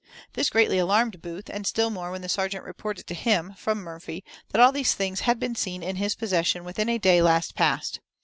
[0.33, 4.23] This greatly alarmed Booth, and still more when the serjeant reported to him, from Murphy,
[4.49, 7.99] that all these things had been seen in his possession within a day last past.